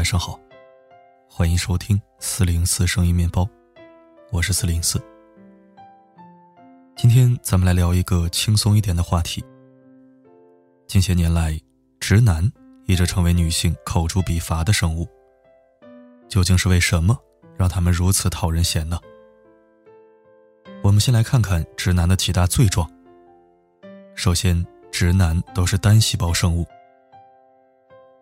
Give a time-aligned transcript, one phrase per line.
[0.00, 0.40] 晚上好，
[1.28, 3.46] 欢迎收听四零四声音面包，
[4.32, 4.98] 我是四零四。
[6.96, 9.44] 今天咱们来聊一个轻松一点的话题。
[10.86, 11.60] 近些年来，
[12.00, 12.50] 直男
[12.86, 15.06] 一直成为女性口诛笔伐的生物。
[16.30, 17.14] 究竟是为什么
[17.54, 18.98] 让他们如此讨人嫌呢？
[20.82, 22.90] 我们先来看看直男的几大罪状。
[24.14, 26.64] 首先，直男都是单细胞生物。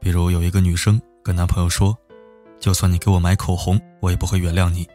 [0.00, 1.94] 比如有一个女生跟男朋友说
[2.58, 4.88] ：“就算你给我买口红，我也不会原谅你。”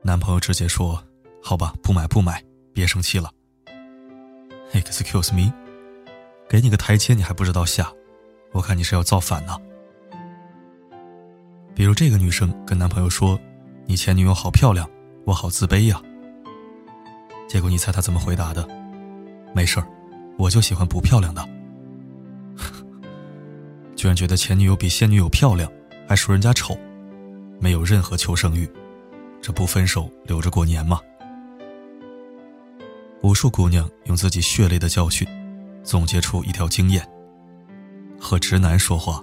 [0.00, 1.04] 男朋友直接说
[1.44, 3.30] ：“好吧，不买不买，别生气了。
[4.72, 5.52] ”Excuse me，
[6.48, 7.92] 给你个台阶你还不知道下，
[8.52, 9.54] 我看你是要造反呢。
[11.74, 13.38] 比如这个女生跟男朋友说
[13.84, 14.88] ：“你前女友好漂亮，
[15.26, 16.00] 我好自卑呀。”
[17.46, 18.66] 结果你猜她怎么回答的？
[19.54, 19.86] 没事儿，
[20.38, 21.46] 我就喜欢不漂亮的。
[24.00, 25.70] 居然觉得前女友比现女友漂亮，
[26.08, 26.74] 还说人家丑，
[27.60, 28.66] 没有任何求生欲，
[29.42, 30.98] 这不分手留着过年吗？
[33.20, 35.28] 无数姑娘用自己血泪的教训，
[35.84, 37.06] 总结出一条经验：
[38.18, 39.22] 和直男说话，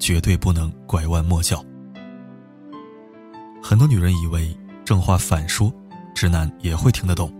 [0.00, 1.64] 绝对不能拐弯抹角。
[3.62, 4.52] 很多女人以为
[4.84, 5.72] 正话反说，
[6.12, 7.32] 直男也会听得懂，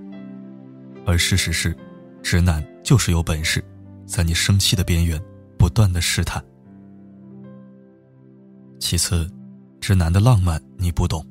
[1.04, 1.76] 而事实是，
[2.22, 3.64] 直男就是有本事，
[4.06, 5.20] 在你生气的边缘
[5.58, 6.40] 不断的试探。
[8.78, 9.28] 其次，
[9.80, 11.24] 直男的浪漫你不懂。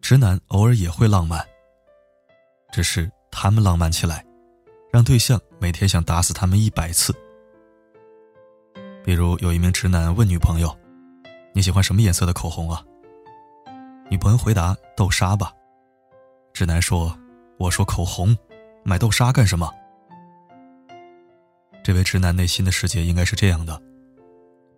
[0.00, 1.44] 直男偶尔也会浪漫，
[2.72, 4.24] 只是他们浪漫起来，
[4.92, 7.14] 让对象每天想打死他们一百次。
[9.04, 10.76] 比如有一名直男问女朋友
[11.54, 12.84] ：“你喜欢什么颜色的口红啊？”
[14.10, 15.52] 女朋友回答：“豆沙吧。”
[16.52, 17.16] 直男说
[17.56, 18.36] ：“我说口红，
[18.84, 19.72] 买豆沙干什么？”
[21.84, 23.80] 这位直男内心的世界应该是这样的。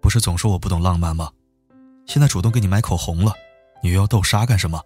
[0.03, 1.31] 不是总说我不懂浪漫吗？
[2.05, 3.33] 现在主动给你买口红了，
[3.83, 4.83] 你又要豆沙干什么？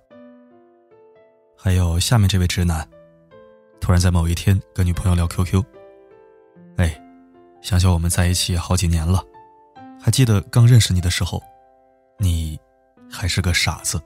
[1.56, 2.86] 还有下面这位直男，
[3.80, 5.64] 突然在某一天跟女朋友聊 QQ，
[6.76, 7.02] 哎，
[7.62, 9.24] 想想我们在一起好几年了，
[9.98, 11.42] 还记得刚认识你的时候，
[12.18, 12.60] 你
[13.10, 13.98] 还是个傻子。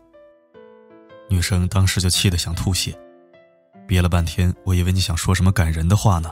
[1.29, 2.97] 女生当时就气得想吐血，
[3.87, 6.31] 憋了半天，我以为你想说什么感人的话呢。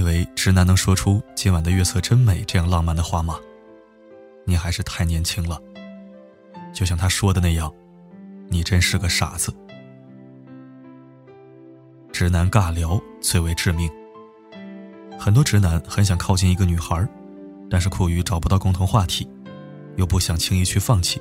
[0.00, 3.38] 以为直男能说出“今晚的月色真美”这样浪漫的话吗？
[4.46, 5.60] 你还是太年轻了。
[6.72, 7.70] 就像他说的那样，
[8.48, 9.54] 你真是个傻子。
[12.10, 13.90] 直男尬聊最为致命。
[15.18, 17.06] 很多直男很想靠近一个女孩，
[17.68, 19.28] 但是苦于找不到共同话题，
[19.96, 21.20] 又不想轻易去放弃。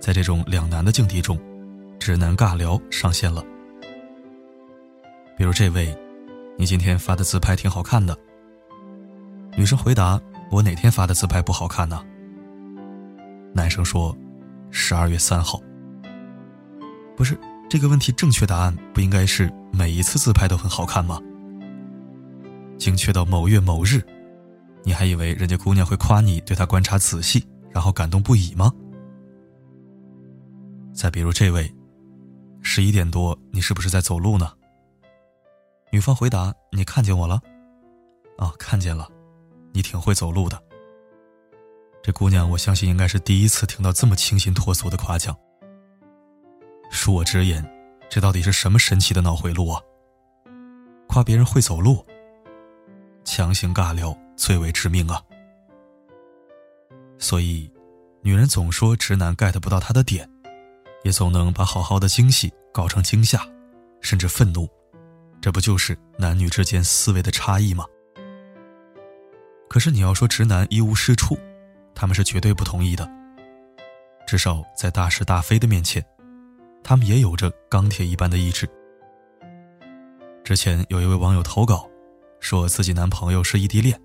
[0.00, 1.38] 在这种两难的境地中，
[1.98, 3.44] 直男尬聊上线了。
[5.36, 5.94] 比如这位。
[6.56, 8.16] 你今天发的自拍挺好看的。
[9.56, 10.20] 女生回答
[10.50, 12.04] ：“我哪天发的自拍不好看呢？”
[13.52, 14.16] 男生说
[14.70, 15.60] ：“十二月三号。”
[17.16, 17.38] 不是
[17.68, 21.20] 这个问题，正确答案不应该是每一次自拍都很好看吗？
[22.78, 24.02] 精确到某月某日，
[24.82, 28.72] 你还以为人家姑娘会夸你对她观察仔细，然后感动不已吗？
[30.92, 31.72] 再比如这位，
[32.62, 34.50] 十一点多，你是不是在走路呢？
[35.94, 37.40] 女方回答：“你看见我了？
[38.36, 39.08] 啊，看见了，
[39.72, 40.60] 你挺会走路的。
[42.02, 45.38] 这姑娘，我相信应该是第一次听到这么清新脱俗的夸奖。
[46.90, 47.64] 恕我直言，
[48.10, 49.80] 这到底是什么神奇的脑回路啊？
[51.06, 52.04] 夸别人会走路，
[53.22, 55.22] 强行尬聊最为致命啊！
[57.20, 57.72] 所以，
[58.20, 60.28] 女人总说直男 get 不到她的点，
[61.04, 63.46] 也总能把好好的惊喜搞成惊吓，
[64.00, 64.68] 甚至愤怒。”
[65.44, 67.84] 这不就是男女之间思维的差异吗？
[69.68, 71.36] 可是你要说直男一无是处，
[71.94, 73.06] 他们是绝对不同意的。
[74.26, 76.02] 至少在大是大非的面前，
[76.82, 78.66] 他们也有着钢铁一般的意志。
[80.42, 81.86] 之前有一位网友投稿，
[82.40, 84.00] 说自己男朋友是异地恋，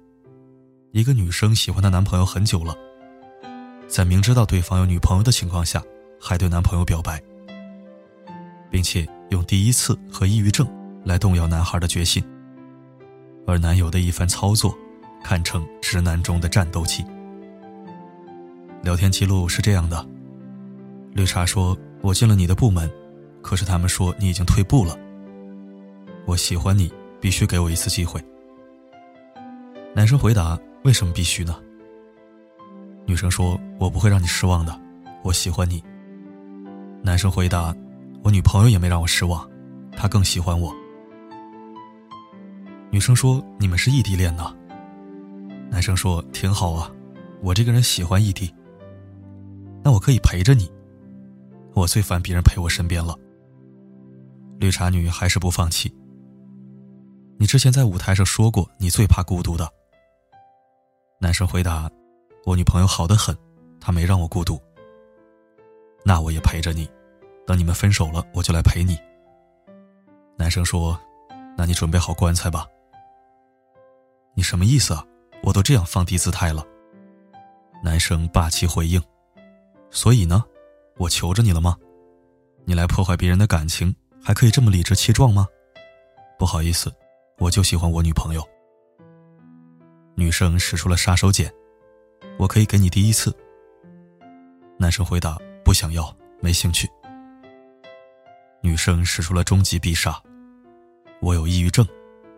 [0.91, 2.75] 一个女生喜欢她男朋友很久了，
[3.87, 5.81] 在明知道对方有女朋友的情况下，
[6.19, 7.17] 还对男朋友表白，
[8.69, 10.69] 并且用第一次和抑郁症。
[11.09, 12.23] 来动摇男孩的决心，
[13.47, 14.77] 而男友的一番操作，
[15.23, 17.03] 堪称直男中的战斗机。
[18.83, 20.07] 聊天记录是这样的：
[21.13, 22.87] 绿茶说：“我进了你的部门，
[23.41, 24.95] 可是他们说你已经退步了。
[26.27, 28.23] 我喜欢你，必须给我一次机会。”
[29.95, 31.59] 男生回答：“为什么必须呢？”
[33.07, 34.79] 女生说：“我不会让你失望的，
[35.23, 35.83] 我喜欢你。”
[37.01, 37.75] 男生回答
[38.21, 39.49] ：“我女朋友也没让我失望，
[39.97, 40.71] 她更喜欢我。”
[42.91, 44.55] 女生说：“你们是异地恋呢？”
[45.69, 46.91] 男生说：“挺好啊，
[47.41, 48.53] 我这个人喜欢异地。
[49.83, 50.69] 那我可以陪着你。
[51.75, 53.15] 我最烦别人陪我身边了。”
[54.59, 55.93] 绿茶女还是不放弃。
[57.37, 59.69] 你之前在舞台上说过，你最怕孤独的。
[61.21, 61.89] 男生回答
[62.45, 63.37] ：“我女朋友好的很，
[63.79, 64.59] 她没让我孤独。”
[66.03, 66.89] 那我也陪着你，
[67.45, 68.97] 等你们分手了，我就来陪你。
[70.37, 70.99] 男生说
[71.55, 72.65] ：“那你准备好棺材吧。”
[74.33, 75.05] 你什么意思啊？
[75.43, 76.65] 我都这样放低姿态了。
[77.83, 79.01] 男生霸气回应
[79.91, 80.43] ：“所以呢，
[80.97, 81.75] 我求着你了吗？
[82.65, 85.47] 你来破坏别人的感情，还可以这么理直气壮吗？
[86.37, 86.93] 不好意思，
[87.37, 88.47] 我就喜欢我女朋友。”
[90.15, 91.49] 女生使出了杀手锏
[92.37, 93.35] ：“我可以给你第一次。”
[94.77, 95.37] 男生回答。
[95.61, 96.11] 不想要，
[96.41, 96.89] 没兴趣。
[98.63, 100.19] 女生使出了终极必杀，
[101.21, 101.87] 我有抑郁症，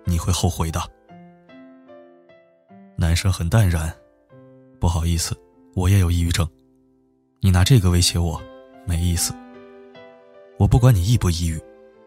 [0.04, 0.82] 你会后悔的。
[3.02, 3.92] 男生很淡然，
[4.80, 5.36] 不好意思，
[5.74, 6.48] 我也有抑郁症，
[7.40, 8.40] 你拿这个威胁我，
[8.86, 9.34] 没意思。
[10.60, 11.60] 我不管你抑不抑郁，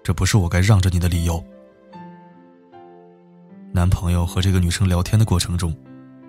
[0.04, 1.44] 这不是我该让着你的理由。
[3.72, 5.76] 男朋友和这个女生聊天的过程中，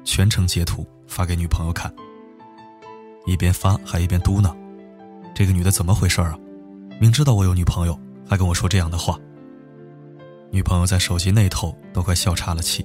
[0.03, 1.93] 全程截图发给女朋友看，
[3.27, 4.51] 一边发还一边嘟囔。
[5.35, 6.35] 这个女的怎么回事啊？
[6.99, 7.95] 明知道我有女朋友，
[8.27, 9.15] 还跟我说这样的话。
[10.49, 12.83] 女朋友在手机那头都快笑岔了气。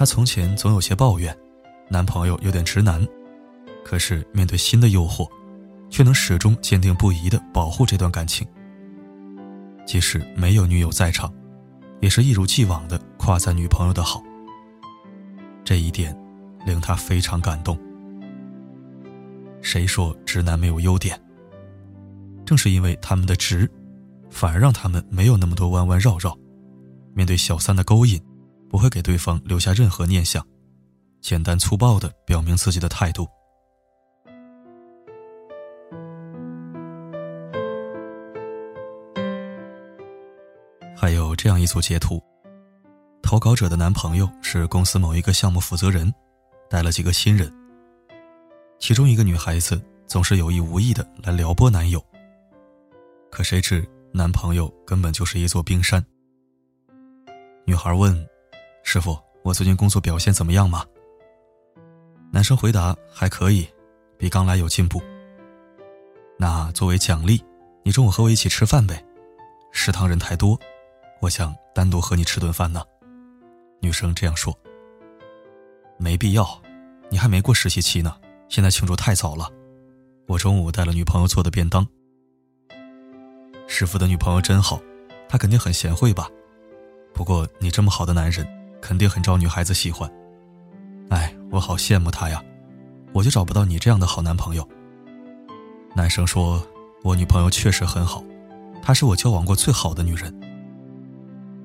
[0.00, 1.36] 她从前总有些抱怨，
[1.90, 3.06] 男朋友有点直男，
[3.84, 5.28] 可是面对新的诱惑，
[5.90, 8.48] 却能始终坚定不移地保护这段感情。
[9.86, 11.30] 即使没有女友在场，
[12.00, 14.22] 也是一如既往地夸赞女朋友的好。
[15.62, 16.18] 这一点，
[16.64, 17.78] 令他非常感动。
[19.60, 21.20] 谁说直男没有优点？
[22.46, 23.70] 正是因为他们的直，
[24.30, 26.34] 反而让他们没有那么多弯弯绕绕。
[27.12, 28.18] 面对小三的勾引，
[28.70, 30.46] 不会给对方留下任何念想，
[31.20, 33.26] 简单粗暴的表明自己的态度。
[40.96, 42.22] 还有这样一组截图：
[43.22, 46.12] 投稿者的男朋友是公司某一个项目负责人，
[46.68, 47.52] 带了几个新人。
[48.78, 52.00] 其中一个女孩子总是有意无意的来撩拨男友，
[53.30, 56.04] 可谁知男朋友根本就是一座冰山。
[57.64, 58.14] 女孩问
[58.92, 60.84] ：“师傅，我最近工作表现怎么样吗？”
[62.32, 63.64] 男生回答：“还可以，
[64.18, 65.00] 比刚来有进步。”
[66.36, 67.40] 那作为奖励，
[67.84, 69.00] 你中午和我一起吃饭呗？
[69.70, 70.58] 食堂人太多，
[71.20, 72.82] 我想单独和你吃顿饭呢。
[73.80, 74.52] 女生这样说
[75.96, 76.60] ：“没必要，
[77.10, 78.16] 你还没过实习期呢。”
[78.50, 79.48] 现在庆祝太早了，
[80.26, 81.86] 我中午带了女朋友做的便当。
[83.68, 84.80] 师傅的女朋友真好，
[85.28, 86.28] 她肯定很贤惠吧？
[87.14, 88.44] 不过你这么好的男人，
[88.80, 90.10] 肯定很招女孩子喜欢。
[91.10, 92.42] 哎，我好羡慕他呀，
[93.12, 94.68] 我就找不到你这样的好男朋友。
[95.94, 96.64] 男生说
[97.02, 98.22] ：“我女朋友确实很好，
[98.82, 100.34] 她是我交往过最好的女人。”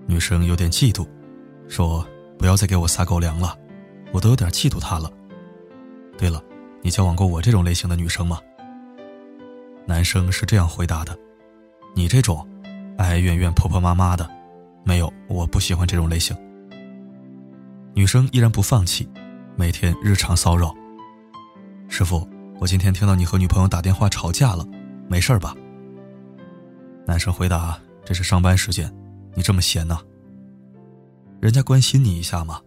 [0.08, 1.08] 女生有点嫉妒，
[1.68, 2.06] 说
[2.38, 3.58] ：“不要再给我撒狗粮了，
[4.12, 5.12] 我都有点嫉妒她了。”
[6.18, 6.44] 对了。
[6.82, 8.40] 你交往过我这种类型的女生吗？
[9.88, 11.18] 男生是这样回答的
[11.98, 12.48] ：“你这种
[13.00, 14.30] 哀哀怨怨、婆婆妈妈的，
[14.84, 16.38] 没有，我不喜欢这种类型。”
[17.96, 19.10] 女生依然不放弃，
[19.56, 20.76] 每天日常骚扰。
[21.88, 22.28] 师傅，
[22.60, 24.68] 我今天听到你和女朋友打电话吵架了，
[25.08, 25.56] 没事吧？
[27.08, 28.94] 男生回答：“这是上班时间，
[29.34, 29.98] 你这么闲呢？
[31.40, 32.60] 人家关心你一下嘛。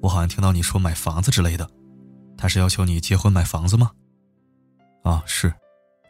[0.00, 1.68] 我好像听到你说买房子之类的。”
[2.38, 3.90] 他是要求你结婚买房子吗？
[5.02, 5.52] 啊，是，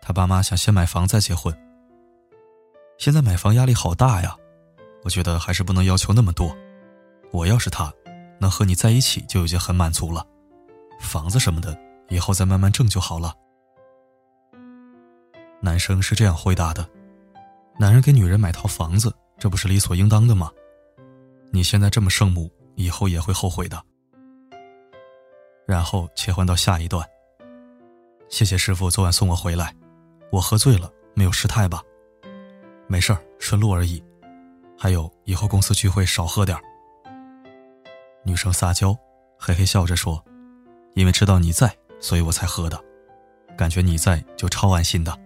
[0.02, 1.56] 他爸妈想先买房再结婚。
[2.98, 4.36] 现在买房压力好大呀，
[5.04, 6.54] 我觉得还是不能要求那么多。
[7.32, 7.90] 我要是他，
[8.42, 10.26] 能和你在一起就已经很满足了，
[11.00, 13.32] 房子什么的以后再慢慢挣就好了。
[15.60, 16.86] 男生是这样回答的：
[17.78, 20.50] 男人给女人买套房子，这不是理所应当的吗？
[21.52, 23.80] 你现在这么圣母，以后也会后悔的。
[25.66, 27.06] 然后切换到下一段。
[28.28, 29.72] 谢谢师傅昨晚送我回来，
[30.32, 31.80] 我喝醉了，没有失态吧？
[32.88, 34.02] 没事儿，顺路而已。
[34.76, 36.62] 还有以后公司聚会少喝点儿。
[38.24, 38.96] 女生撒娇，
[39.36, 40.24] 嘿嘿笑着说
[40.94, 42.80] ：“因为知道你在，所以我才喝的，
[43.56, 45.18] 感觉你在就超安心的。”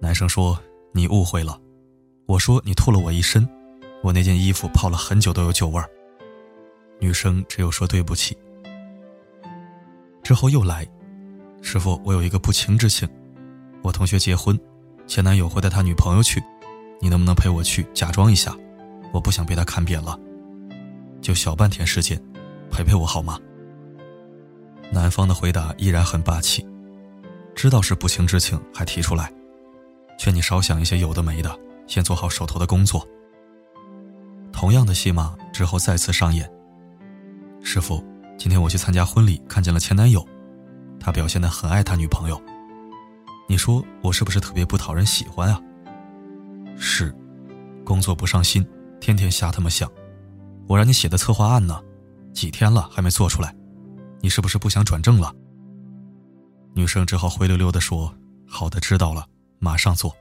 [0.00, 0.56] 男生说
[0.94, 1.60] ：“你误会了，
[2.26, 3.48] 我说你吐了我一身，
[4.02, 5.90] 我那件衣服泡了很久都有酒味儿。”
[7.00, 8.36] 女生只有说对不起。
[10.22, 10.86] 之后又来，
[11.60, 13.08] 师傅，我有一个不情之请，
[13.82, 14.58] 我同学结婚，
[15.06, 16.42] 前男友会带他女朋友去，
[17.00, 18.56] 你能不能陪我去假装一下？
[19.12, 20.18] 我不想被他看扁了。
[21.26, 22.16] 就小半天时间，
[22.70, 23.36] 陪陪我好吗？
[24.92, 26.64] 男方的回答依然很霸气，
[27.52, 29.32] 知道是不情之请还提出来，
[30.20, 33.04] 劝你少想一些有的没的，先做好手头的工作。
[34.52, 36.48] 同样的戏码之后再次上演。
[37.60, 38.00] 师傅，
[38.38, 40.24] 今天我去参加婚礼，看见了前男友，
[41.00, 42.40] 他表现的很爱他女朋友。
[43.48, 45.60] 你说我是不是特别不讨人喜欢啊？
[46.76, 47.12] 是，
[47.84, 48.64] 工作不上心，
[49.00, 49.90] 天天瞎他妈想。
[50.68, 51.80] 我让你写的策划案呢，
[52.32, 53.54] 几天了还没做出来，
[54.20, 55.32] 你是不是不想转正了？
[56.74, 58.12] 女生只好灰溜溜的说
[58.46, 59.26] ：“好的，知道了，
[59.58, 60.14] 马上做。”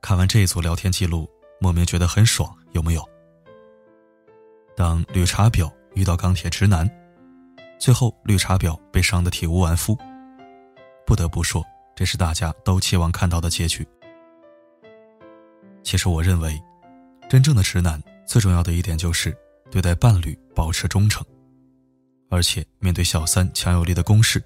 [0.00, 1.28] 看完这一组聊天记录，
[1.60, 3.08] 莫名觉得很爽，有没有？
[4.74, 6.90] 当绿茶婊遇到钢铁直男，
[7.78, 9.96] 最后绿茶婊被伤得体无完肤。
[11.06, 11.62] 不得不说，
[11.94, 13.86] 这是大家都期望看到的结局。
[15.84, 16.60] 其实，我认为，
[17.28, 19.36] 真正的直男最重要的一点就是
[19.70, 21.24] 对待伴侣保持忠诚，
[22.30, 24.42] 而且面对小三强有力的攻势，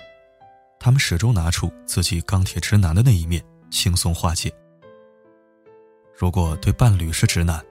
[0.80, 4.52] 他们始终拿出自己钢铁直男的那一面，轻松化解。
[6.18, 7.64] 如果对伴侣是直男，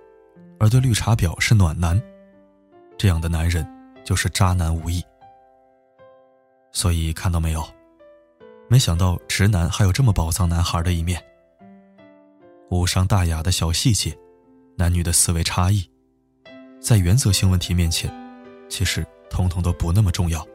[0.60, 2.02] 而对绿茶婊是暖男，
[2.98, 3.68] 这样的男人
[4.04, 5.04] 就是渣男无疑。
[6.72, 7.66] 所以，看到没有？
[8.70, 11.24] 没想到直男还有这么宝藏男孩的一面。
[12.70, 14.18] 无伤大雅的小细节，
[14.76, 15.90] 男女的思维差异，
[16.86, 18.14] 在原则性问题面前，
[18.70, 20.48] 其实通通都不那么重要。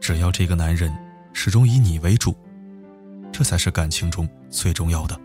[0.00, 0.92] 只要这个男人
[1.32, 2.34] 始终以你为主，
[3.30, 5.16] 这才是感情中最重要的。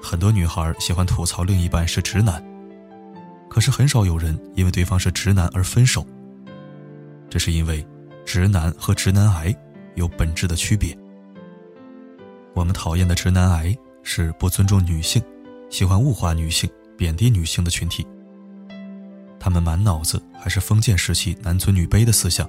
[0.00, 2.40] 很多女孩喜欢吐槽另一半是直男，
[3.48, 6.06] 可是很少有人因为对方是直男而分手。
[7.28, 7.84] 这是因为。
[8.26, 9.52] 直男和直男癌
[9.96, 10.96] 有本质的区别。
[12.54, 15.20] 我们讨厌的直男癌是不尊重女性、
[15.68, 18.06] 喜欢物化女性、贬低女性的群体。
[19.38, 22.46] 他们满脑子还是封建时期男尊女卑的思想，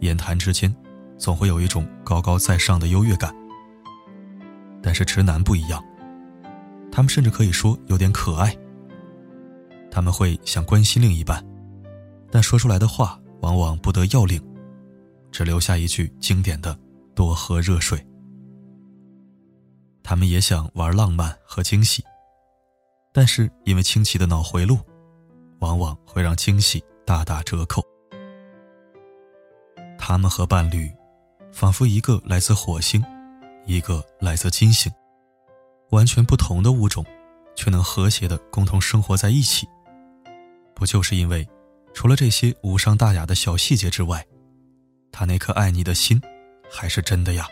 [0.00, 0.74] 言谈之间
[1.16, 3.32] 总会有一种高高在上的优越感。
[4.82, 5.80] 但是直男不一样，
[6.90, 8.52] 他们甚至可以说有点可爱。
[9.92, 11.40] 他们会想关心另一半，
[12.32, 14.42] 但说出来的话往往不得要领。
[15.30, 16.76] 只留下一句经典的
[17.14, 18.04] “多喝热水”。
[20.02, 22.02] 他们也想玩浪漫和惊喜，
[23.16, 24.78] 但是因为清奇的脑回路，
[25.60, 27.82] 往往会让惊喜大打折扣。
[29.98, 30.92] 他们和伴侣，
[31.50, 33.02] 仿佛一个来自火星，
[33.64, 34.92] 一个来自金星，
[35.92, 37.02] 完全不同的物种，
[37.54, 39.66] 却能和谐的共同生活在一起。
[40.74, 41.48] 不就是因为，
[41.94, 44.22] 除了这些无伤大雅的小细节之外？
[45.10, 46.20] 他那颗爱你的心，
[46.70, 47.48] 还是真的呀。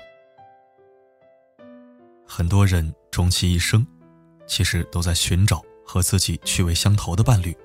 [2.26, 3.86] 很多人终其一生，
[4.46, 7.56] 其实都在寻找和自己趣味相投的伴侣。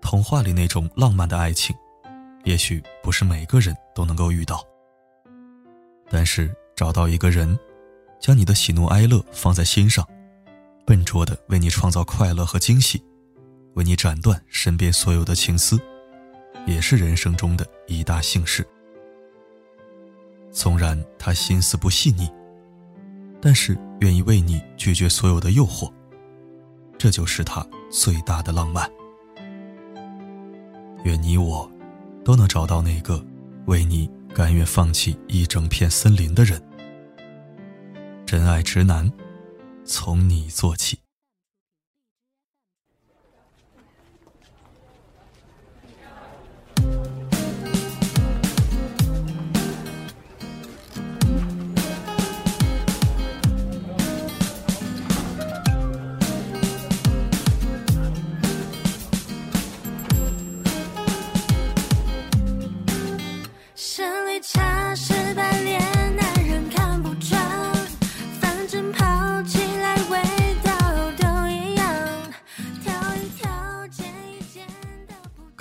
[0.00, 1.74] 童话里那种浪漫的爱情，
[2.44, 4.64] 也许不是每个人都能够遇到。
[6.10, 7.58] 但是找到一个人，
[8.20, 10.06] 将你的喜怒哀乐放在心上，
[10.86, 13.02] 笨拙的为你创造快乐和惊喜，
[13.74, 15.80] 为你斩断身边所有的情丝。
[16.66, 18.66] 也是人生中的一大幸事。
[20.50, 22.26] 纵然他心思不细腻，
[23.44, 25.92] 但是愿意为你拒绝所有的诱惑，
[26.96, 28.90] 这就是他最大的浪漫。
[31.04, 31.70] 愿你我
[32.24, 33.22] 都能找到那个
[33.66, 36.58] 为你甘愿放弃一整片森林的人。
[38.24, 39.12] 真爱直男，
[39.84, 41.03] 从你做起。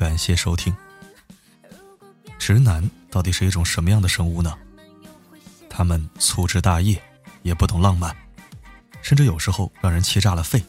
[0.03, 0.75] 感谢收听。
[2.37, 4.53] 直男到底是一种什么样的生物呢？
[5.69, 7.01] 他们粗枝大叶，
[7.41, 8.13] 也不懂浪漫，
[9.01, 10.61] 甚至有时候让人气炸了肺。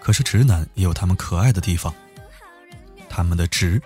[0.00, 1.92] 可是直男也有他们可爱的地方，
[3.08, 3.82] 他们的直，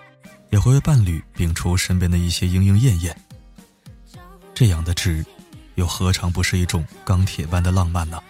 [0.50, 3.16] 也会为伴侣摒除身边的一些莺莺燕燕。
[4.52, 5.24] 这样的直，
[5.76, 8.22] 又何尝不是一种钢铁般的浪漫呢？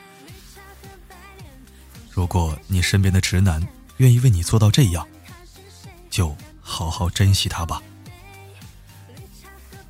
[2.12, 3.60] 如果你身边的直男
[3.96, 5.04] 愿意为你做到这样，
[6.12, 7.82] 就好好珍惜他吧。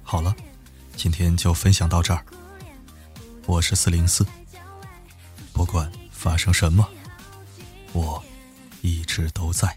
[0.05, 0.33] 好了，
[0.97, 2.25] 今天就分享到这儿。
[3.45, 4.25] 我是四零四，
[5.52, 6.88] 不管发生什么，
[7.93, 8.23] 我
[8.83, 9.76] 一直都在。